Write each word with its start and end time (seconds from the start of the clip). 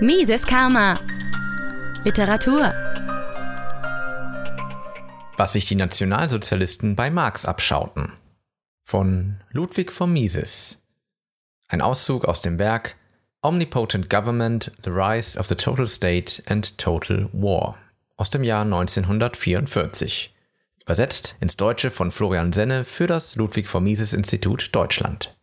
Mises 0.00 0.46
Karma. 0.46 1.00
Literatur. 2.04 2.74
Was 5.38 5.54
sich 5.54 5.66
die 5.68 5.74
Nationalsozialisten 5.74 6.96
bei 6.96 7.08
Marx 7.08 7.46
abschauten. 7.46 8.12
Von 8.82 9.40
Ludwig 9.50 9.90
von 9.90 10.12
Mises. 10.12 10.82
Ein 11.68 11.80
Auszug 11.80 12.26
aus 12.26 12.42
dem 12.42 12.58
Werk 12.58 12.96
Omnipotent 13.40 14.10
Government, 14.10 14.70
The 14.84 14.90
Rise 14.90 15.38
of 15.38 15.48
the 15.48 15.54
Total 15.54 15.86
State 15.86 16.42
and 16.46 16.76
Total 16.76 17.30
War 17.32 17.78
aus 18.18 18.28
dem 18.28 18.44
Jahr 18.44 18.64
1944. 18.64 20.34
Übersetzt 20.82 21.36
ins 21.40 21.56
Deutsche 21.56 21.90
von 21.90 22.10
Florian 22.10 22.52
Senne 22.52 22.84
für 22.84 23.06
das 23.06 23.34
Ludwig 23.36 23.66
von 23.66 23.84
Mises 23.84 24.12
Institut 24.12 24.68
Deutschland. 24.74 25.35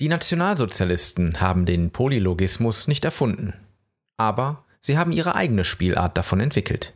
Die 0.00 0.08
Nationalsozialisten 0.08 1.40
haben 1.40 1.66
den 1.66 1.92
Polylogismus 1.92 2.88
nicht 2.88 3.04
erfunden, 3.04 3.54
aber 4.16 4.64
sie 4.80 4.98
haben 4.98 5.12
ihre 5.12 5.36
eigene 5.36 5.64
Spielart 5.64 6.18
davon 6.18 6.40
entwickelt. 6.40 6.94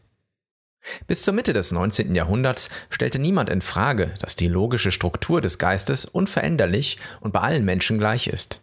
Bis 1.06 1.23
zur 1.23 1.32
Mitte 1.32 1.52
des 1.52 1.70
19. 1.70 2.16
Jahrhunderts 2.16 2.70
stellte 2.90 3.20
niemand 3.20 3.50
in 3.50 3.60
Frage, 3.60 4.14
dass 4.18 4.34
die 4.34 4.48
logische 4.48 4.90
Struktur 4.90 5.40
des 5.40 5.59
Geistes 5.59 6.06
unveränderlich 6.06 6.98
und 7.20 7.32
bei 7.32 7.40
allen 7.40 7.64
Menschen 7.64 7.98
gleich 7.98 8.26
ist. 8.26 8.62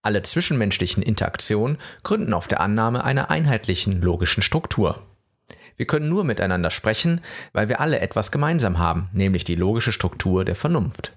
Alle 0.00 0.22
zwischenmenschlichen 0.22 1.02
Interaktionen 1.02 1.78
gründen 2.04 2.34
auf 2.34 2.46
der 2.46 2.60
Annahme 2.60 3.02
einer 3.02 3.30
einheitlichen 3.30 4.00
logischen 4.00 4.44
Struktur. 4.44 5.02
Wir 5.76 5.86
können 5.86 6.08
nur 6.08 6.22
miteinander 6.22 6.70
sprechen, 6.70 7.20
weil 7.52 7.68
wir 7.68 7.80
alle 7.80 7.98
etwas 7.98 8.30
gemeinsam 8.30 8.78
haben, 8.78 9.08
nämlich 9.12 9.42
die 9.42 9.56
logische 9.56 9.92
Struktur 9.92 10.44
der 10.44 10.54
Vernunft. 10.54 11.16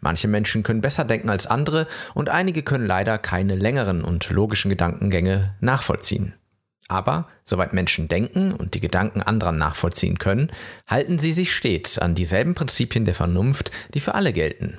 Manche 0.00 0.28
Menschen 0.28 0.62
können 0.62 0.80
besser 0.80 1.04
denken 1.04 1.30
als 1.30 1.46
andere 1.46 1.86
und 2.14 2.28
einige 2.28 2.62
können 2.62 2.86
leider 2.86 3.18
keine 3.18 3.56
längeren 3.56 4.04
und 4.04 4.28
logischen 4.30 4.68
Gedankengänge 4.68 5.54
nachvollziehen. 5.60 6.34
Aber 6.88 7.28
soweit 7.44 7.72
Menschen 7.72 8.08
denken 8.08 8.52
und 8.52 8.74
die 8.74 8.80
Gedanken 8.80 9.22
anderer 9.22 9.52
nachvollziehen 9.52 10.18
können, 10.18 10.50
halten 10.86 11.18
sie 11.18 11.32
sich 11.32 11.54
stets 11.54 11.98
an 11.98 12.14
dieselben 12.14 12.54
Prinzipien 12.54 13.04
der 13.04 13.14
Vernunft, 13.14 13.70
die 13.94 14.00
für 14.00 14.14
alle 14.14 14.32
gelten. 14.32 14.78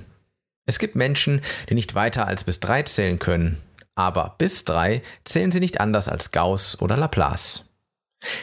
Es 0.65 0.79
gibt 0.79 0.95
Menschen, 0.95 1.41
die 1.69 1.73
nicht 1.73 1.95
weiter 1.95 2.27
als 2.27 2.43
bis 2.43 2.59
drei 2.59 2.83
zählen 2.83 3.19
können, 3.19 3.57
aber 3.95 4.35
bis 4.37 4.63
drei 4.63 5.01
zählen 5.23 5.51
sie 5.51 5.59
nicht 5.59 5.81
anders 5.81 6.07
als 6.07 6.31
Gauss 6.31 6.79
oder 6.81 6.97
Laplace. 6.97 7.69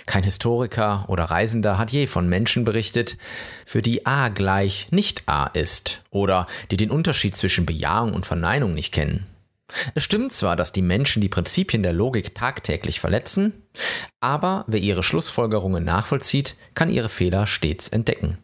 Kein 0.06 0.24
Historiker 0.24 1.04
oder 1.08 1.24
Reisender 1.24 1.78
hat 1.78 1.92
je 1.92 2.06
von 2.06 2.28
Menschen 2.28 2.64
berichtet, 2.64 3.16
für 3.64 3.82
die 3.82 4.06
A 4.06 4.28
gleich 4.28 4.88
nicht 4.90 5.24
A 5.26 5.46
ist 5.46 6.02
oder 6.10 6.46
die 6.70 6.76
den 6.76 6.90
Unterschied 6.90 7.36
zwischen 7.36 7.66
Bejahung 7.66 8.12
und 8.12 8.26
Verneinung 8.26 8.74
nicht 8.74 8.92
kennen. 8.92 9.26
Es 9.94 10.02
stimmt 10.02 10.32
zwar, 10.32 10.56
dass 10.56 10.72
die 10.72 10.82
Menschen 10.82 11.22
die 11.22 11.28
Prinzipien 11.28 11.82
der 11.82 11.92
Logik 11.92 12.34
tagtäglich 12.34 13.00
verletzen, 13.00 13.52
aber 14.20 14.64
wer 14.66 14.80
ihre 14.80 15.02
Schlussfolgerungen 15.02 15.84
nachvollzieht, 15.84 16.56
kann 16.74 16.90
ihre 16.90 17.08
Fehler 17.08 17.46
stets 17.46 17.88
entdecken. 17.88 18.38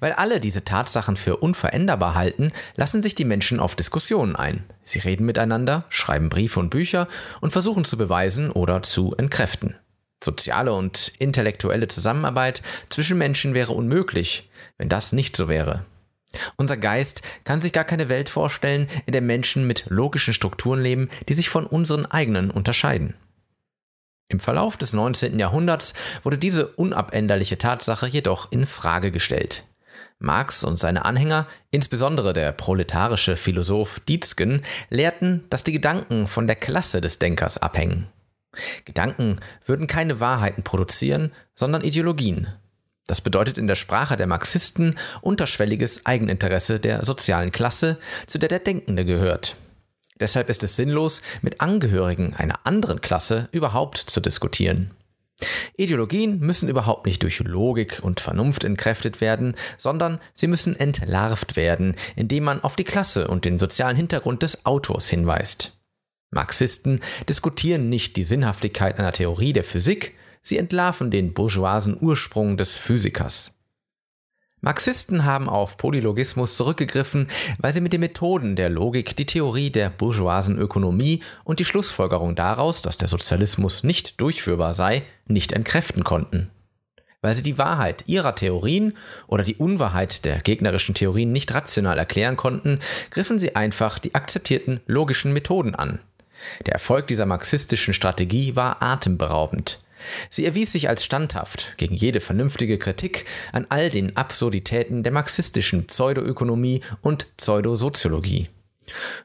Weil 0.00 0.12
alle 0.12 0.40
diese 0.40 0.64
Tatsachen 0.64 1.16
für 1.16 1.36
unveränderbar 1.36 2.14
halten, 2.14 2.52
lassen 2.76 3.02
sich 3.02 3.14
die 3.14 3.26
Menschen 3.26 3.60
auf 3.60 3.76
Diskussionen 3.76 4.34
ein. 4.34 4.64
Sie 4.82 4.98
reden 4.98 5.26
miteinander, 5.26 5.84
schreiben 5.90 6.30
Briefe 6.30 6.58
und 6.58 6.70
Bücher 6.70 7.06
und 7.40 7.52
versuchen 7.52 7.84
zu 7.84 7.98
beweisen 7.98 8.50
oder 8.50 8.82
zu 8.82 9.14
entkräften. 9.16 9.76
Soziale 10.22 10.72
und 10.72 11.12
intellektuelle 11.18 11.88
Zusammenarbeit 11.88 12.62
zwischen 12.88 13.18
Menschen 13.18 13.54
wäre 13.54 13.72
unmöglich, 13.72 14.50
wenn 14.76 14.88
das 14.88 15.12
nicht 15.12 15.36
so 15.36 15.48
wäre. 15.48 15.84
Unser 16.56 16.76
Geist 16.76 17.22
kann 17.44 17.60
sich 17.60 17.72
gar 17.72 17.84
keine 17.84 18.08
Welt 18.08 18.28
vorstellen, 18.28 18.88
in 19.06 19.12
der 19.12 19.22
Menschen 19.22 19.66
mit 19.66 19.86
logischen 19.88 20.34
Strukturen 20.34 20.82
leben, 20.82 21.08
die 21.28 21.34
sich 21.34 21.48
von 21.48 21.66
unseren 21.66 22.06
eigenen 22.06 22.50
unterscheiden. 22.50 23.14
Im 24.28 24.40
Verlauf 24.40 24.76
des 24.76 24.92
19. 24.92 25.38
Jahrhunderts 25.38 25.94
wurde 26.22 26.36
diese 26.36 26.66
unabänderliche 26.66 27.56
Tatsache 27.56 28.06
jedoch 28.06 28.52
in 28.52 28.66
Frage 28.66 29.10
gestellt. 29.10 29.64
Marx 30.18 30.64
und 30.64 30.78
seine 30.78 31.04
Anhänger, 31.04 31.46
insbesondere 31.70 32.32
der 32.32 32.52
proletarische 32.52 33.36
Philosoph 33.36 34.00
Dietzgen, 34.00 34.62
lehrten, 34.90 35.44
dass 35.48 35.64
die 35.64 35.72
Gedanken 35.72 36.26
von 36.26 36.46
der 36.46 36.56
Klasse 36.56 37.00
des 37.00 37.18
Denkers 37.18 37.56
abhängen. 37.56 38.08
Gedanken 38.84 39.40
würden 39.66 39.86
keine 39.86 40.20
Wahrheiten 40.20 40.62
produzieren, 40.62 41.32
sondern 41.54 41.82
Ideologien. 41.82 42.48
Das 43.06 43.22
bedeutet 43.22 43.56
in 43.56 43.66
der 43.66 43.74
Sprache 43.74 44.16
der 44.16 44.26
Marxisten 44.26 44.94
unterschwelliges 45.22 46.04
Eigeninteresse 46.04 46.78
der 46.78 47.04
sozialen 47.04 47.52
Klasse, 47.52 47.98
zu 48.26 48.38
der 48.38 48.50
der 48.50 48.58
Denkende 48.58 49.04
gehört. 49.04 49.56
Deshalb 50.20 50.50
ist 50.50 50.62
es 50.62 50.76
sinnlos, 50.76 51.22
mit 51.40 51.60
Angehörigen 51.60 52.34
einer 52.34 52.66
anderen 52.66 53.00
Klasse 53.00 53.48
überhaupt 53.52 53.98
zu 53.98 54.20
diskutieren. 54.20 54.90
Ideologien 55.76 56.40
müssen 56.40 56.68
überhaupt 56.68 57.06
nicht 57.06 57.22
durch 57.22 57.38
Logik 57.38 58.00
und 58.02 58.20
Vernunft 58.20 58.64
entkräftet 58.64 59.20
werden, 59.20 59.54
sondern 59.76 60.20
sie 60.34 60.48
müssen 60.48 60.78
entlarvt 60.78 61.56
werden, 61.56 61.94
indem 62.16 62.44
man 62.44 62.62
auf 62.62 62.74
die 62.74 62.84
Klasse 62.84 63.28
und 63.28 63.44
den 63.44 63.58
sozialen 63.58 63.96
Hintergrund 63.96 64.42
des 64.42 64.66
Autors 64.66 65.08
hinweist. 65.08 65.77
Marxisten 66.30 67.00
diskutieren 67.28 67.88
nicht 67.88 68.16
die 68.16 68.24
Sinnhaftigkeit 68.24 68.98
einer 68.98 69.12
Theorie 69.12 69.52
der 69.52 69.64
Physik, 69.64 70.14
sie 70.42 70.58
entlarven 70.58 71.10
den 71.10 71.32
bourgeoisen 71.32 71.96
Ursprung 72.00 72.56
des 72.56 72.76
Physikers. 72.76 73.54
Marxisten 74.60 75.24
haben 75.24 75.48
auf 75.48 75.76
Polylogismus 75.76 76.56
zurückgegriffen, 76.56 77.28
weil 77.58 77.72
sie 77.72 77.80
mit 77.80 77.92
den 77.92 78.00
Methoden 78.00 78.56
der 78.56 78.68
Logik 78.68 79.16
die 79.16 79.26
Theorie 79.26 79.70
der 79.70 79.88
bourgeoisen 79.88 80.58
Ökonomie 80.58 81.22
und 81.44 81.60
die 81.60 81.64
Schlussfolgerung 81.64 82.34
daraus, 82.34 82.82
dass 82.82 82.96
der 82.96 83.06
Sozialismus 83.06 83.84
nicht 83.84 84.20
durchführbar 84.20 84.74
sei, 84.74 85.04
nicht 85.26 85.52
entkräften 85.52 86.02
konnten. 86.02 86.50
Weil 87.22 87.34
sie 87.34 87.42
die 87.42 87.56
Wahrheit 87.56 88.04
ihrer 88.06 88.34
Theorien 88.34 88.96
oder 89.28 89.44
die 89.44 89.56
Unwahrheit 89.56 90.24
der 90.24 90.40
gegnerischen 90.40 90.94
Theorien 90.94 91.30
nicht 91.30 91.54
rational 91.54 91.98
erklären 91.98 92.36
konnten, 92.36 92.80
griffen 93.10 93.38
sie 93.38 93.54
einfach 93.54 94.00
die 94.00 94.16
akzeptierten 94.16 94.80
logischen 94.86 95.32
Methoden 95.32 95.76
an. 95.76 96.00
Der 96.66 96.74
Erfolg 96.74 97.06
dieser 97.06 97.26
marxistischen 97.26 97.94
Strategie 97.94 98.56
war 98.56 98.82
atemberaubend. 98.82 99.84
Sie 100.30 100.46
erwies 100.46 100.72
sich 100.72 100.88
als 100.88 101.04
standhaft 101.04 101.74
gegen 101.76 101.94
jede 101.94 102.20
vernünftige 102.20 102.78
Kritik 102.78 103.26
an 103.52 103.66
all 103.68 103.90
den 103.90 104.16
Absurditäten 104.16 105.02
der 105.02 105.12
marxistischen 105.12 105.86
Pseudoökonomie 105.86 106.82
und 107.02 107.36
Pseudosoziologie. 107.36 108.48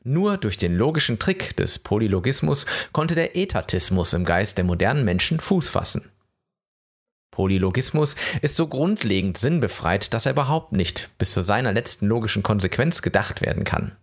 Nur 0.04 0.38
durch 0.38 0.58
den 0.58 0.76
logischen 0.76 1.20
Trick 1.20 1.56
des 1.56 1.80
Polylogismus 1.80 2.66
konnte 2.92 3.16
der 3.16 3.38
Etatismus 3.38 4.14
im 4.14 4.26
Geist 4.26 4.58
der 4.58 4.66
modernen 4.66 5.06
Menschen 5.06 5.40
Fuß 5.40 5.70
fassen. 5.70 6.10
Polylogismus 7.32 8.16
ist 8.42 8.56
so 8.56 8.68
grundlegend 8.68 9.38
sinnbefreit, 9.38 10.14
dass 10.14 10.28
er 10.28 10.34
überhaupt 10.34 10.72
nicht 10.72 11.10
bis 11.18 11.34
zu 11.34 11.42
seiner 11.42 11.74
letzten 11.74 12.06
logischen 12.06 12.44
Konsequenz 12.44 13.02
gedacht 13.02 13.42
werden 13.42 13.64
kann. 13.64 13.96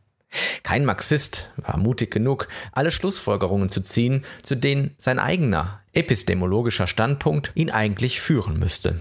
Kein 0.62 0.84
Marxist 0.84 1.50
war 1.56 1.76
mutig 1.76 2.10
genug, 2.10 2.48
alle 2.72 2.90
Schlussfolgerungen 2.90 3.68
zu 3.68 3.82
ziehen, 3.82 4.24
zu 4.42 4.54
denen 4.54 4.94
sein 4.98 5.18
eigener 5.18 5.80
epistemologischer 5.92 6.86
Standpunkt 6.86 7.50
ihn 7.54 7.70
eigentlich 7.70 8.20
führen 8.20 8.58
müsste. 8.58 9.00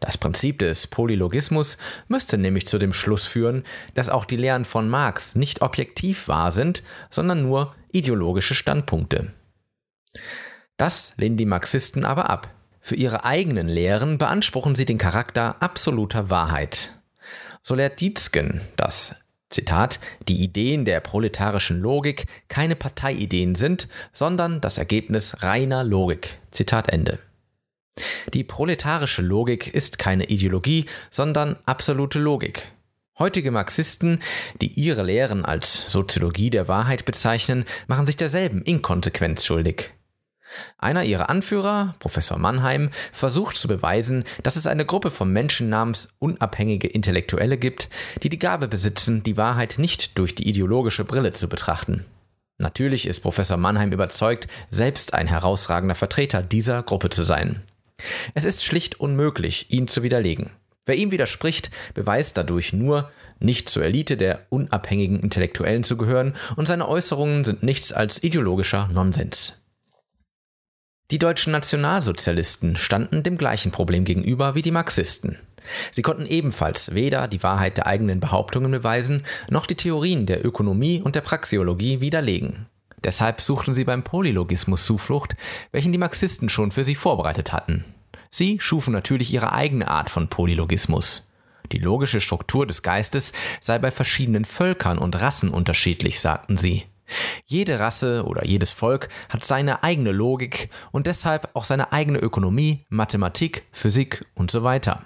Das 0.00 0.18
Prinzip 0.18 0.58
des 0.58 0.86
Polylogismus 0.86 1.78
müsste 2.08 2.38
nämlich 2.38 2.66
zu 2.66 2.78
dem 2.78 2.92
Schluss 2.92 3.26
führen, 3.26 3.64
dass 3.94 4.08
auch 4.08 4.24
die 4.24 4.36
Lehren 4.36 4.64
von 4.64 4.88
Marx 4.88 5.36
nicht 5.36 5.62
objektiv 5.62 6.26
wahr 6.26 6.50
sind, 6.50 6.82
sondern 7.10 7.42
nur 7.42 7.74
ideologische 7.92 8.54
Standpunkte. 8.54 9.32
Das 10.76 11.12
lehnen 11.18 11.36
die 11.36 11.46
Marxisten 11.46 12.04
aber 12.04 12.30
ab. 12.30 12.48
Für 12.80 12.96
ihre 12.96 13.24
eigenen 13.24 13.68
Lehren 13.68 14.18
beanspruchen 14.18 14.74
sie 14.74 14.86
den 14.86 14.98
Charakter 14.98 15.62
absoluter 15.62 16.30
Wahrheit. 16.30 16.92
So 17.62 17.74
lehrt 17.74 18.00
Dietzgen, 18.00 18.62
dass 18.76 19.19
Zitat, 19.50 20.00
die 20.28 20.42
Ideen 20.42 20.84
der 20.84 21.00
proletarischen 21.00 21.80
Logik 21.80 22.26
keine 22.48 22.76
Parteiideen 22.76 23.54
sind, 23.54 23.88
sondern 24.12 24.60
das 24.60 24.78
Ergebnis 24.78 25.42
reiner 25.42 25.84
Logik. 25.84 26.38
Zitat 26.50 26.88
Ende. 26.88 27.18
Die 28.32 28.44
proletarische 28.44 29.22
Logik 29.22 29.74
ist 29.74 29.98
keine 29.98 30.26
Ideologie, 30.26 30.86
sondern 31.10 31.56
absolute 31.66 32.18
Logik. 32.18 32.68
Heutige 33.18 33.50
Marxisten, 33.50 34.20
die 34.62 34.68
ihre 34.68 35.02
Lehren 35.02 35.44
als 35.44 35.92
Soziologie 35.92 36.48
der 36.48 36.68
Wahrheit 36.68 37.04
bezeichnen, 37.04 37.66
machen 37.86 38.06
sich 38.06 38.16
derselben 38.16 38.62
Inkonsequenz 38.62 39.44
schuldig. 39.44 39.92
Einer 40.78 41.04
ihrer 41.04 41.30
Anführer, 41.30 41.94
Professor 41.98 42.38
Mannheim, 42.38 42.90
versucht 43.12 43.56
zu 43.56 43.68
beweisen, 43.68 44.24
dass 44.42 44.56
es 44.56 44.66
eine 44.66 44.84
Gruppe 44.84 45.10
von 45.10 45.32
Menschen 45.32 45.68
namens 45.68 46.08
unabhängige 46.18 46.88
Intellektuelle 46.88 47.58
gibt, 47.58 47.88
die 48.22 48.28
die 48.28 48.38
Gabe 48.38 48.68
besitzen, 48.68 49.22
die 49.22 49.36
Wahrheit 49.36 49.78
nicht 49.78 50.18
durch 50.18 50.34
die 50.34 50.48
ideologische 50.48 51.04
Brille 51.04 51.32
zu 51.32 51.48
betrachten. 51.48 52.04
Natürlich 52.58 53.06
ist 53.06 53.20
Professor 53.20 53.56
Mannheim 53.56 53.92
überzeugt, 53.92 54.46
selbst 54.70 55.14
ein 55.14 55.26
herausragender 55.26 55.94
Vertreter 55.94 56.42
dieser 56.42 56.82
Gruppe 56.82 57.08
zu 57.08 57.22
sein. 57.22 57.62
Es 58.34 58.44
ist 58.44 58.64
schlicht 58.64 59.00
unmöglich, 59.00 59.70
ihn 59.70 59.88
zu 59.88 60.02
widerlegen. 60.02 60.50
Wer 60.84 60.96
ihm 60.96 61.10
widerspricht, 61.10 61.70
beweist 61.94 62.36
dadurch 62.36 62.72
nur, 62.72 63.10
nicht 63.38 63.68
zur 63.68 63.84
Elite 63.84 64.16
der 64.16 64.46
unabhängigen 64.50 65.20
Intellektuellen 65.20 65.84
zu 65.84 65.96
gehören 65.96 66.34
und 66.56 66.66
seine 66.66 66.88
Äußerungen 66.88 67.44
sind 67.44 67.62
nichts 67.62 67.92
als 67.92 68.22
ideologischer 68.22 68.88
Nonsens. 68.88 69.59
Die 71.10 71.18
deutschen 71.18 71.52
Nationalsozialisten 71.52 72.76
standen 72.76 73.24
dem 73.24 73.36
gleichen 73.36 73.72
Problem 73.72 74.04
gegenüber 74.04 74.54
wie 74.54 74.62
die 74.62 74.70
Marxisten. 74.70 75.38
Sie 75.90 76.02
konnten 76.02 76.24
ebenfalls 76.24 76.94
weder 76.94 77.26
die 77.26 77.42
Wahrheit 77.42 77.76
der 77.76 77.86
eigenen 77.86 78.20
Behauptungen 78.20 78.70
beweisen, 78.70 79.24
noch 79.50 79.66
die 79.66 79.74
Theorien 79.74 80.26
der 80.26 80.44
Ökonomie 80.44 81.02
und 81.02 81.16
der 81.16 81.20
Praxeologie 81.20 82.00
widerlegen. 82.00 82.66
Deshalb 83.02 83.40
suchten 83.40 83.74
sie 83.74 83.84
beim 83.84 84.04
Polylogismus 84.04 84.84
Zuflucht, 84.84 85.34
welchen 85.72 85.90
die 85.90 85.98
Marxisten 85.98 86.48
schon 86.48 86.70
für 86.70 86.84
sie 86.84 86.94
vorbereitet 86.94 87.52
hatten. 87.52 87.84
Sie 88.30 88.60
schufen 88.60 88.92
natürlich 88.92 89.32
ihre 89.32 89.52
eigene 89.52 89.88
Art 89.88 90.10
von 90.10 90.28
Polylogismus. 90.28 91.30
Die 91.72 91.78
logische 91.78 92.20
Struktur 92.20 92.66
des 92.66 92.82
Geistes 92.82 93.32
sei 93.60 93.78
bei 93.78 93.90
verschiedenen 93.90 94.44
Völkern 94.44 94.98
und 94.98 95.20
Rassen 95.20 95.50
unterschiedlich, 95.50 96.20
sagten 96.20 96.56
sie. 96.56 96.84
Jede 97.46 97.80
Rasse 97.80 98.24
oder 98.24 98.44
jedes 98.44 98.72
Volk 98.72 99.08
hat 99.28 99.44
seine 99.44 99.82
eigene 99.82 100.12
Logik 100.12 100.70
und 100.92 101.06
deshalb 101.06 101.50
auch 101.54 101.64
seine 101.64 101.92
eigene 101.92 102.18
Ökonomie, 102.18 102.84
Mathematik, 102.88 103.64
Physik 103.72 104.24
und 104.34 104.50
so 104.50 104.62
weiter. 104.62 105.02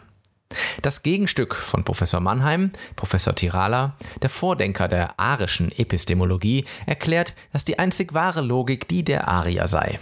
Das 0.82 1.02
Gegenstück 1.02 1.54
von 1.54 1.84
Professor 1.84 2.20
Mannheim, 2.20 2.70
Professor 2.96 3.34
Tirala, 3.34 3.96
der 4.22 4.30
Vordenker 4.30 4.88
der 4.88 5.18
arischen 5.18 5.72
Epistemologie, 5.72 6.64
erklärt, 6.86 7.34
dass 7.52 7.64
die 7.64 7.78
einzig 7.78 8.14
wahre 8.14 8.40
Logik 8.40 8.88
die 8.88 9.04
der 9.04 9.28
Arier 9.28 9.68
sei. 9.68 9.98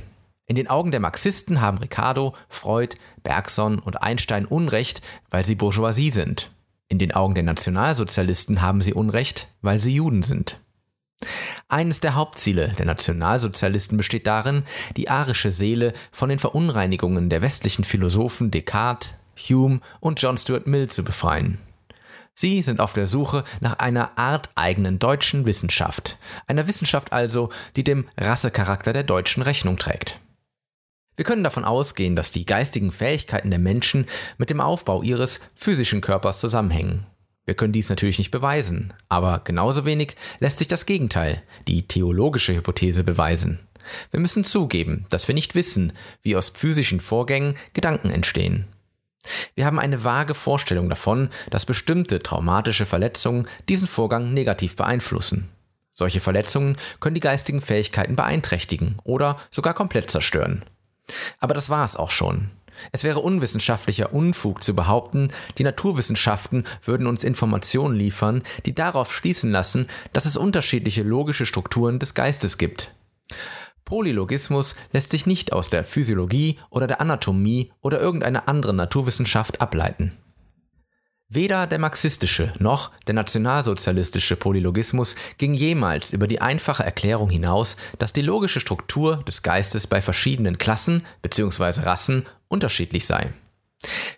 In 0.47 0.57
den 0.57 0.69
Augen 0.69 0.91
der 0.91 1.01
Marxisten 1.01 1.61
haben 1.61 1.79
Ricardo, 1.79 2.35
Freud, 2.49 2.97
Bergson 3.23 3.79
und 3.79 4.03
Einstein 4.03 4.45
Unrecht, 4.45 5.01
weil 5.31 5.45
sie 5.45 5.55
Bourgeoisie 5.55 6.11
sind. 6.11 6.51
In 6.89 6.99
den 6.99 7.13
Augen 7.13 7.35
der 7.35 7.45
Nationalsozialisten 7.45 8.61
haben 8.61 8.83
sie 8.83 8.93
Unrecht, 8.93 9.49
weil 9.63 9.79
sie 9.79 9.95
Juden 9.95 10.23
sind. 10.23 10.59
Eines 11.69 12.01
der 12.01 12.15
Hauptziele 12.15 12.73
der 12.79 12.87
Nationalsozialisten 12.87 13.97
besteht 13.97 14.27
darin, 14.27 14.65
die 14.97 15.09
arische 15.09 15.53
Seele 15.53 15.93
von 16.11 16.29
den 16.29 16.39
Verunreinigungen 16.39 17.31
der 17.31 17.43
westlichen 17.43 17.85
Philosophen 17.85 18.51
Descartes, 18.51 19.15
Hume 19.37 19.81
und 20.01 20.21
John 20.21 20.37
Stuart 20.37 20.67
Mill 20.67 20.89
zu 20.89 21.05
befreien. 21.05 21.59
Sie 22.35 22.63
sind 22.63 22.81
auf 22.81 22.95
der 22.95 23.07
Suche 23.07 23.45
nach 23.61 23.79
einer 23.79 24.17
arteigenen 24.17 24.99
deutschen 24.99 25.45
Wissenschaft, 25.45 26.19
einer 26.47 26.67
Wissenschaft 26.67 27.13
also, 27.13 27.51
die 27.77 27.85
dem 27.85 28.09
Rassecharakter 28.17 28.93
der 28.93 29.03
Deutschen 29.03 29.43
Rechnung 29.43 29.77
trägt. 29.77 30.19
Wir 31.17 31.27
können 31.27 31.45
davon 31.45 31.65
ausgehen, 31.65 32.17
dass 32.17 32.31
die 32.31 32.47
geistigen 32.47 32.91
Fähigkeiten 32.91 33.51
der 33.51 33.59
Menschen 33.59 34.07
mit 34.39 34.49
dem 34.49 34.63
Aufbau 34.63 35.03
ihres 35.03 35.41
physischen 35.55 36.01
Körpers 36.01 36.41
zusammenhängen. 36.41 37.07
Wir 37.44 37.55
können 37.55 37.73
dies 37.73 37.91
natürlich 37.91 38.19
nicht 38.19 38.31
beweisen, 38.31 38.94
aber 39.09 39.41
genauso 39.44 39.85
wenig 39.85 40.17
lässt 40.39 40.59
sich 40.59 40.69
das 40.69 40.87
Gegenteil, 40.87 41.43
die 41.67 41.87
theologische 41.89 42.55
Hypothese, 42.55 43.03
beweisen. 43.03 43.59
Wir 44.12 44.21
müssen 44.21 44.44
zugeben, 44.44 45.06
dass 45.11 45.27
wir 45.27 45.35
nicht 45.35 45.55
wissen, 45.55 45.93
wie 46.23 46.37
aus 46.37 46.50
physischen 46.50 47.00
Vorgängen 47.00 47.56
Gedanken 47.73 48.11
entstehen. 48.11 48.67
Wir 49.55 49.67
haben 49.67 49.79
eine 49.79 50.05
vage 50.05 50.35
Vorstellung 50.35 50.89
davon, 50.89 51.31
dass 51.50 51.67
bestimmte 51.67 52.23
traumatische 52.23 52.87
Verletzungen 52.87 53.49
diesen 53.69 53.87
Vorgang 53.87 54.33
negativ 54.33 54.77
beeinflussen. 54.77 55.49
Solche 55.93 56.21
Verletzungen 56.21 56.77
können 57.00 57.15
die 57.15 57.21
geistigen 57.21 57.61
Fähigkeiten 57.61 58.17
beeinträchtigen 58.17 58.97
oder 59.05 59.39
sogar 59.50 59.75
komplett 59.75 60.11
zerstören. 60.11 60.65
Aber 61.39 61.55
das 61.55 61.71
war 61.71 61.85
es 61.85 61.97
auch 61.97 62.11
schon. 62.11 62.50
Es 62.93 63.05
wäre 63.05 63.21
unwissenschaftlicher 63.21 64.13
Unfug 64.13 64.63
zu 64.63 64.75
behaupten, 64.75 65.31
die 65.59 65.65
Naturwissenschaften 65.65 66.65
würden 66.83 67.07
uns 67.07 67.25
Informationen 67.25 67.97
liefern, 67.97 68.43
die 68.67 68.75
darauf 68.75 69.13
schließen 69.13 69.51
lassen, 69.51 69.89
dass 70.13 70.25
es 70.25 70.37
unterschiedliche 70.37 71.03
logische 71.03 71.47
Strukturen 71.47 71.99
des 71.99 72.15
Geistes 72.15 72.59
gibt. 72.59 72.95
Polylogismus 73.85 74.77
lässt 74.93 75.11
sich 75.11 75.27
nicht 75.27 75.53
aus 75.53 75.69
der 75.69 75.85
Physiologie 75.85 76.59
oder 76.71 76.87
der 76.87 77.01
Anatomie 77.01 77.73
oder 77.81 78.01
irgendeiner 78.01 78.49
anderen 78.49 78.77
Naturwissenschaft 78.77 79.61
ableiten. 79.61 80.17
Weder 81.34 81.67
der 81.67 81.79
marxistische 81.79 82.52
noch 82.58 82.90
der 83.06 83.14
nationalsozialistische 83.14 84.37
Polylogismus 84.37 85.17
ging 85.38 85.55
jemals 85.55 86.12
über 86.12 86.26
die 86.26 86.43
einfache 86.43 86.82
Erklärung 86.82 87.31
hinaus, 87.31 87.76
dass 87.99 88.12
die 88.12 88.20
logische 88.20 88.61
Struktur 88.61 89.23
des 89.26 89.40
Geistes 89.40 89.87
bei 89.87 90.02
verschiedenen 90.02 90.58
Klassen 90.58 91.05
bzw. 91.23 91.84
Rassen 91.84 92.26
unterschiedlich 92.49 93.06
sei. 93.06 93.32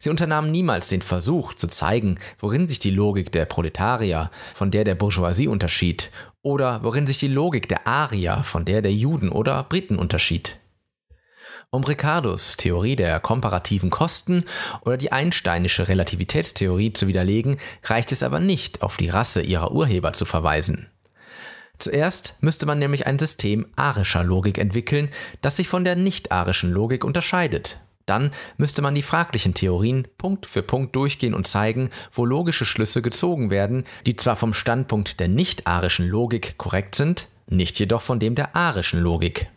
Sie 0.00 0.10
unternahmen 0.10 0.50
niemals 0.50 0.88
den 0.88 1.02
Versuch 1.02 1.54
zu 1.54 1.68
zeigen, 1.68 2.18
worin 2.40 2.66
sich 2.66 2.80
die 2.80 2.90
Logik 2.90 3.30
der 3.30 3.44
Proletarier 3.44 4.32
von 4.52 4.72
der 4.72 4.82
der 4.82 4.96
Bourgeoisie 4.96 5.46
unterschied 5.46 6.10
oder 6.42 6.82
worin 6.82 7.06
sich 7.06 7.20
die 7.20 7.28
Logik 7.28 7.68
der 7.68 7.86
Arier 7.86 8.42
von 8.42 8.64
der 8.64 8.82
der 8.82 8.92
Juden 8.92 9.28
oder 9.28 9.62
Briten 9.62 10.00
unterschied. 10.00 10.58
Um 11.70 11.84
Ricardos 11.84 12.56
Theorie 12.56 12.96
der 12.96 13.20
komparativen 13.20 13.90
Kosten 13.90 14.44
oder 14.82 14.96
die 14.96 15.12
einsteinische 15.12 15.88
Relativitätstheorie 15.88 16.92
zu 16.92 17.08
widerlegen, 17.08 17.58
reicht 17.84 18.12
es 18.12 18.22
aber 18.22 18.40
nicht, 18.40 18.82
auf 18.82 18.96
die 18.96 19.08
Rasse 19.08 19.42
ihrer 19.42 19.72
Urheber 19.72 20.12
zu 20.12 20.24
verweisen. 20.24 20.88
Zuerst 21.78 22.36
müsste 22.40 22.66
man 22.66 22.78
nämlich 22.78 23.06
ein 23.06 23.18
System 23.18 23.66
arischer 23.76 24.22
Logik 24.22 24.58
entwickeln, 24.58 25.10
das 25.42 25.56
sich 25.56 25.68
von 25.68 25.84
der 25.84 25.96
nicht-arischen 25.96 26.70
Logik 26.70 27.04
unterscheidet. 27.04 27.80
Dann 28.06 28.32
müsste 28.58 28.82
man 28.82 28.94
die 28.94 29.02
fraglichen 29.02 29.54
Theorien 29.54 30.06
Punkt 30.18 30.46
für 30.46 30.62
Punkt 30.62 30.94
durchgehen 30.94 31.34
und 31.34 31.46
zeigen, 31.46 31.90
wo 32.12 32.24
logische 32.24 32.66
Schlüsse 32.66 33.02
gezogen 33.02 33.50
werden, 33.50 33.84
die 34.06 34.14
zwar 34.14 34.36
vom 34.36 34.54
Standpunkt 34.54 35.20
der 35.20 35.28
nicht-arischen 35.28 36.06
Logik 36.06 36.58
korrekt 36.58 36.94
sind, 36.94 37.28
nicht 37.46 37.78
jedoch 37.78 38.02
von 38.02 38.18
dem 38.18 38.34
der 38.34 38.54
arischen 38.54 39.00
Logik. 39.00 39.48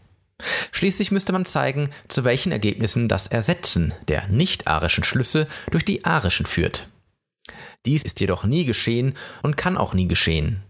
Schließlich 0.72 1.12
müsste 1.12 1.34
man 1.34 1.46
zeigen, 1.46 1.90
zu 2.08 2.24
welchen 2.24 2.52
Ergebnissen 2.52 3.08
das 3.08 3.28
Ersetzen 3.28 3.94
der 4.08 4.28
nicht-arischen 4.28 5.04
Schlüsse 5.04 5.48
durch 5.72 5.86
die 5.86 6.06
arischen 6.06 6.46
führt. 6.46 6.88
Dies 7.86 8.04
ist 8.04 8.20
jedoch 8.20 8.44
nie 8.44 8.66
geschehen 8.66 9.16
und 9.42 9.58
kann 9.58 9.78
auch 9.78 9.94
nie 9.94 10.08
geschehen. 10.08 10.62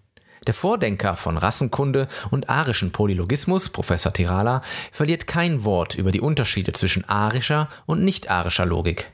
Der 0.46 0.54
Vordenker 0.54 1.18
von 1.18 1.38
Rassenkunde 1.38 2.08
und 2.32 2.50
arischen 2.50 2.92
Polylogismus, 2.92 3.70
Professor 3.70 4.14
Tirala, 4.14 4.62
verliert 4.92 5.28
kein 5.28 5.66
Wort 5.66 5.96
über 5.96 6.12
die 6.12 6.22
Unterschiede 6.22 6.72
zwischen 6.72 7.04
arischer 7.04 7.70
und 7.86 8.04
nicht-arischer 8.06 8.66
Logik. 8.66 9.12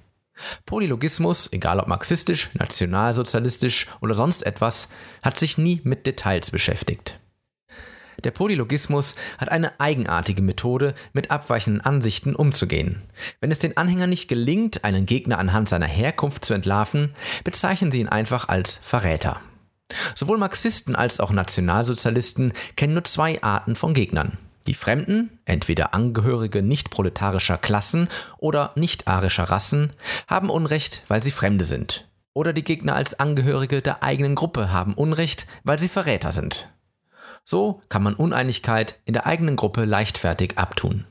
Polylogismus, 0.65 1.51
egal 1.51 1.79
ob 1.79 1.88
marxistisch, 1.88 2.49
nationalsozialistisch 2.53 3.88
oder 4.01 4.13
sonst 4.13 4.45
etwas, 4.45 4.89
hat 5.23 5.39
sich 5.39 5.57
nie 5.57 5.81
mit 5.83 6.06
Details 6.06 6.51
beschäftigt. 6.51 7.19
Der 8.23 8.31
Polylogismus 8.31 9.15
hat 9.37 9.51
eine 9.51 9.80
eigenartige 9.80 10.42
Methode, 10.42 10.94
mit 11.11 11.31
abweichenden 11.31 11.81
Ansichten 11.81 12.35
umzugehen. 12.35 13.01
Wenn 13.42 13.51
es 13.51 13.59
den 13.59 13.75
Anhängern 13.75 14.09
nicht 14.09 14.27
gelingt, 14.27 14.83
einen 14.83 15.06
Gegner 15.06 15.39
anhand 15.39 15.68
seiner 15.68 15.87
Herkunft 15.87 16.45
zu 16.45 16.53
entlarven, 16.53 17.13
bezeichnen 17.44 17.92
sie 17.92 17.99
ihn 17.99 18.09
einfach 18.09 18.47
als 18.47 18.80
Verräter. 18.81 19.42
Sowohl 20.15 20.37
Marxisten 20.37 20.95
als 20.95 21.19
auch 21.19 21.31
Nationalsozialisten 21.31 22.53
kennen 22.75 22.94
nur 22.94 23.03
zwei 23.03 23.42
Arten 23.44 23.75
von 23.75 23.94
Gegnern. 23.94 24.37
Die 24.65 24.73
Fremden, 24.73 25.39
entweder 25.44 25.94
Angehörige 25.94 26.63
nicht-proletarischer 26.63 27.57
Klassen 27.57 28.07
oder 28.37 28.71
nicht-arischer 28.75 29.44
Rassen, 29.44 29.92
haben 30.27 30.49
Unrecht, 30.49 31.03
weil 31.09 31.21
sie 31.21 31.31
Fremde 31.31 31.65
sind. 31.65 32.07
Oder 32.33 32.53
die 32.53 32.63
Gegner 32.63 32.95
als 32.95 33.19
Angehörige 33.19 33.81
der 33.81 34.01
eigenen 34.01 34.35
Gruppe 34.35 34.71
haben 34.71 34.94
Unrecht, 34.94 35.45
weil 35.63 35.80
sie 35.80 35.89
Verräter 35.89 36.31
sind. 36.31 36.73
So 37.44 37.81
kann 37.90 38.04
man 38.04 38.16
Uneinigkeit 38.16 39.00
in 39.06 39.14
der 39.14 39.26
eigenen 39.26 39.56
Gruppe 39.56 39.85
leichtfertig 39.85 40.57
abtun. 40.57 41.06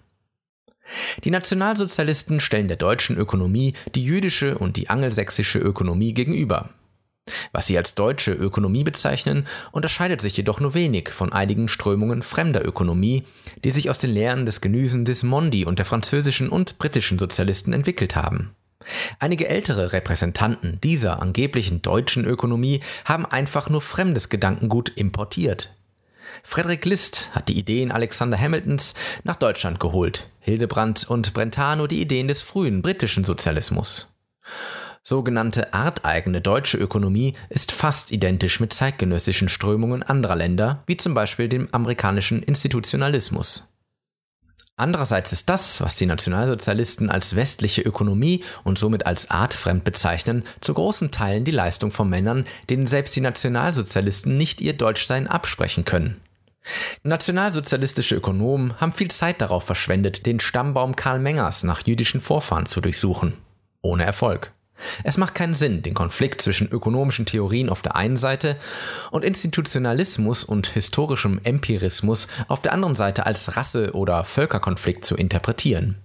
Die 1.25 1.31
Nationalsozialisten 1.31 2.41
stellen 2.41 2.69
der 2.69 2.77
deutschen 2.77 3.17
Ökonomie 3.17 3.75
die 3.95 4.05
jüdische 4.05 4.59
und 4.59 4.77
die 4.77 4.91
angelsächsische 4.91 5.59
Ökonomie 5.59 6.15
gegenüber. 6.15 6.71
Was 7.53 7.69
sie 7.69 7.77
als 7.79 7.95
deutsche 7.95 8.33
Ökonomie 8.33 8.83
bezeichnen, 8.83 9.47
unterscheidet 9.71 10.21
sich 10.21 10.37
jedoch 10.37 10.59
nur 10.59 10.75
wenig 10.75 11.11
von 11.11 11.33
einigen 11.33 11.69
Strömungen 11.69 12.23
fremder 12.23 12.67
Ökonomie, 12.67 13.23
die 13.63 13.71
sich 13.71 13.91
aus 13.91 13.99
den 13.99 14.11
Lehren 14.11 14.45
des 14.45 14.61
Genüsen 14.61 15.05
des 15.05 15.23
Mondi 15.23 15.65
und 15.65 15.79
der 15.79 15.87
französischen 15.87 16.49
und 16.49 16.79
britischen 16.79 17.21
Sozialisten 17.21 17.73
entwickelt 17.73 18.17
haben. 18.17 18.57
Einige 19.21 19.49
ältere 19.49 19.93
Repräsentanten 19.93 20.81
dieser 20.83 21.23
angeblichen 21.23 21.83
deutschen 21.83 22.25
Ökonomie 22.25 22.81
haben 23.05 23.25
einfach 23.25 23.71
nur 23.71 23.81
fremdes 23.81 24.29
Gedankengut 24.29 24.89
importiert. 24.89 25.71
Frederick 26.43 26.85
List 26.85 27.31
hat 27.33 27.49
die 27.49 27.59
Ideen 27.59 27.93
Alexander 27.93 28.39
Hamiltons 28.39 28.95
nach 29.25 29.37
Deutschland 29.37 29.81
geholt, 29.81 30.29
Hildebrand 30.41 31.09
und 31.09 31.33
Brentano 31.35 31.87
die 31.87 32.01
Ideen 32.01 32.29
des 32.29 32.43
frühen 32.43 32.83
britischen 32.83 33.25
Sozialismus. 33.25 34.15
Sogenannte 35.05 35.75
arteigene 35.75 36.41
deutsche 36.41 36.79
Ökonomie 36.79 37.33
ist 37.49 37.73
fast 37.73 38.13
identisch 38.13 38.61
mit 38.61 38.73
zeitgenössischen 38.73 39.49
Strömungen 39.49 40.05
anderer 40.05 40.37
Länder, 40.37 40.85
wie 40.87 40.97
zum 40.97 41.15
Beispiel 41.15 41.49
dem 41.49 41.69
amerikanischen 41.73 42.43
Institutionalismus. 42.43 43.72
Andererseits 44.77 45.33
ist 45.33 45.51
das, 45.51 45.81
was 45.83 45.97
die 45.97 46.07
Nationalsozialisten 46.07 47.11
als 47.11 47.37
westliche 47.37 47.83
Ökonomie 47.83 48.43
und 48.65 48.79
somit 48.79 49.07
als 49.07 49.31
artfremd 49.31 49.85
bezeichnen, 49.85 50.45
zu 50.61 50.73
großen 50.75 51.11
Teilen 51.11 51.45
die 51.45 51.51
Leistung 51.51 51.93
von 51.93 52.09
Männern, 52.09 52.47
denen 52.71 52.87
selbst 52.87 53.15
die 53.15 53.21
Nationalsozialisten 53.21 54.37
nicht 54.37 54.61
ihr 54.61 54.73
Deutschsein 54.73 55.27
absprechen 55.27 55.85
können. 55.85 56.21
Nationalsozialistische 57.03 58.15
Ökonomen 58.15 58.81
haben 58.81 58.93
viel 58.93 59.11
Zeit 59.11 59.41
darauf 59.41 59.65
verschwendet, 59.65 60.27
den 60.27 60.41
Stammbaum 60.41 60.97
Karl 60.97 61.19
Mengers 61.19 61.65
nach 61.65 61.87
jüdischen 61.87 62.21
Vorfahren 62.21 62.67
zu 62.67 62.81
durchsuchen. 62.81 63.35
Ohne 63.83 64.05
Erfolg. 64.05 64.53
Es 65.05 65.17
macht 65.17 65.35
keinen 65.35 65.55
Sinn, 65.55 65.83
den 65.83 65.95
Konflikt 65.95 66.41
zwischen 66.41 66.69
ökonomischen 66.69 67.27
Theorien 67.27 67.69
auf 67.69 67.83
der 67.83 67.97
einen 67.97 68.17
Seite 68.17 68.57
und 69.11 69.25
Institutionalismus 69.25 70.45
und 70.45 70.69
historischem 70.69 71.41
Empirismus 71.45 72.29
auf 72.49 72.63
der 72.63 72.73
anderen 72.73 72.95
Seite 72.95 73.27
als 73.27 73.57
Rasse- 73.57 73.93
oder 73.93 74.25
Völkerkonflikt 74.25 75.05
zu 75.05 75.17
interpretieren. 75.17 75.97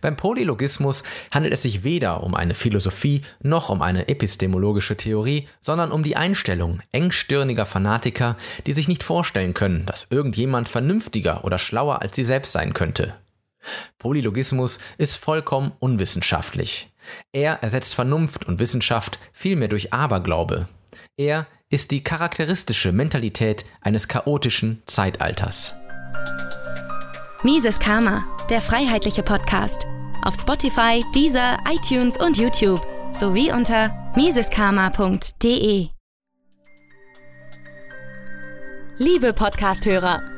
Beim 0.00 0.16
Polylogismus 0.16 1.02
handelt 1.30 1.54
es 1.54 1.62
sich 1.62 1.84
weder 1.84 2.22
um 2.22 2.34
eine 2.34 2.54
Philosophie 2.54 3.22
noch 3.40 3.70
um 3.70 3.82
eine 3.82 4.08
epistemologische 4.08 4.96
Theorie, 4.96 5.48
sondern 5.60 5.92
um 5.92 6.02
die 6.02 6.16
Einstellung 6.16 6.80
engstirniger 6.92 7.66
Fanatiker, 7.66 8.36
die 8.66 8.72
sich 8.72 8.88
nicht 8.88 9.02
vorstellen 9.02 9.54
können, 9.54 9.86
dass 9.86 10.08
irgendjemand 10.10 10.68
vernünftiger 10.68 11.44
oder 11.44 11.58
schlauer 11.58 12.02
als 12.02 12.16
sie 12.16 12.24
selbst 12.24 12.52
sein 12.52 12.74
könnte. 12.74 13.14
Polylogismus 13.98 14.78
ist 14.98 15.16
vollkommen 15.16 15.72
unwissenschaftlich. 15.78 16.90
Er 17.32 17.62
ersetzt 17.62 17.94
Vernunft 17.94 18.46
und 18.46 18.58
Wissenschaft 18.58 19.18
vielmehr 19.32 19.68
durch 19.68 19.92
Aberglaube. 19.92 20.68
Er 21.16 21.46
ist 21.70 21.90
die 21.90 22.02
charakteristische 22.02 22.92
Mentalität 22.92 23.64
eines 23.80 24.08
chaotischen 24.08 24.82
Zeitalters. 24.86 25.74
Mises 27.42 27.78
Karma, 27.78 28.24
der 28.48 28.60
freiheitliche 28.60 29.22
Podcast. 29.22 29.86
Auf 30.22 30.34
Spotify, 30.34 31.02
Deezer, 31.14 31.58
iTunes 31.68 32.16
und 32.16 32.38
YouTube 32.38 32.80
sowie 33.14 33.52
unter 33.52 34.12
miseskarma.de. 34.16 35.88
Liebe 38.96 39.32
Podcasthörer, 39.32 40.22